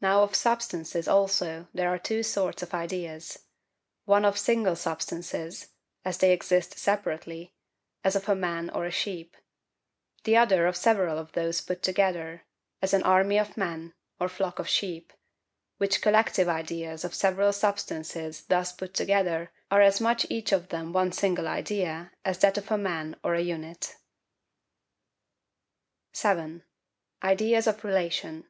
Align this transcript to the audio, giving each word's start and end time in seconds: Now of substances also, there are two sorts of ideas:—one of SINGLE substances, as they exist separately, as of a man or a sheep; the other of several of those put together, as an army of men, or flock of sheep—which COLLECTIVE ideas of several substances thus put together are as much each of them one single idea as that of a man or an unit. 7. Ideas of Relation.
Now 0.00 0.22
of 0.22 0.34
substances 0.34 1.06
also, 1.06 1.68
there 1.74 1.90
are 1.90 1.98
two 1.98 2.22
sorts 2.22 2.62
of 2.62 2.72
ideas:—one 2.72 4.24
of 4.24 4.38
SINGLE 4.38 4.76
substances, 4.76 5.72
as 6.06 6.16
they 6.16 6.32
exist 6.32 6.78
separately, 6.78 7.52
as 8.02 8.16
of 8.16 8.30
a 8.30 8.34
man 8.34 8.70
or 8.70 8.86
a 8.86 8.90
sheep; 8.90 9.36
the 10.24 10.38
other 10.38 10.66
of 10.66 10.74
several 10.74 11.18
of 11.18 11.32
those 11.32 11.60
put 11.60 11.82
together, 11.82 12.46
as 12.80 12.94
an 12.94 13.02
army 13.02 13.38
of 13.38 13.58
men, 13.58 13.92
or 14.18 14.26
flock 14.30 14.58
of 14.58 14.66
sheep—which 14.70 16.00
COLLECTIVE 16.00 16.48
ideas 16.48 17.04
of 17.04 17.14
several 17.14 17.52
substances 17.52 18.44
thus 18.46 18.72
put 18.72 18.94
together 18.94 19.52
are 19.70 19.82
as 19.82 20.00
much 20.00 20.24
each 20.30 20.50
of 20.50 20.70
them 20.70 20.94
one 20.94 21.12
single 21.12 21.46
idea 21.46 22.10
as 22.24 22.38
that 22.38 22.56
of 22.56 22.70
a 22.70 22.78
man 22.78 23.16
or 23.22 23.34
an 23.34 23.44
unit. 23.46 23.96
7. 26.14 26.64
Ideas 27.22 27.66
of 27.66 27.84
Relation. 27.84 28.46